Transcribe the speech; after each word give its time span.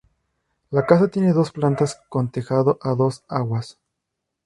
La 0.71 0.83
casa 0.87 1.09
tiene 1.09 1.31
dos 1.31 1.51
plantas, 1.51 2.01
con 2.09 2.31
tejado 2.31 2.79
a 2.81 2.95
dos 2.95 3.23
aguas. 3.27 3.77